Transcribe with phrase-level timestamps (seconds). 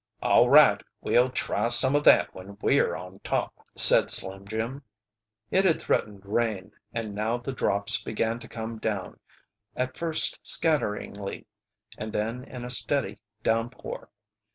[0.23, 4.81] "All right, we'll try some o' that when we're on top," said Slim Jim.
[5.51, 9.19] It had threatened rain, and now the drops began to come down,
[9.75, 11.45] at first scatteringly,
[11.99, 14.09] and then in a steady downpour.